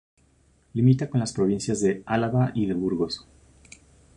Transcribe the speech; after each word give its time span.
Limita 0.73 1.11
con 1.11 1.19
las 1.19 1.31
provincias 1.31 1.79
de 1.79 2.01
Álava 2.07 2.51
y 2.55 2.65
de 2.65 2.73
Burgos. 2.73 3.27